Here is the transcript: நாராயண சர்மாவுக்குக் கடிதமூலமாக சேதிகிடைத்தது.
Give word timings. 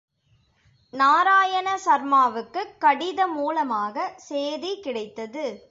நாராயண 0.93 1.77
சர்மாவுக்குக் 1.85 2.75
கடிதமூலமாக 2.81 4.09
சேதிகிடைத்தது. 4.29 5.45